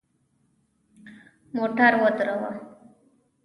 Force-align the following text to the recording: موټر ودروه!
موټر 1.55 1.93
ودروه! 2.01 2.49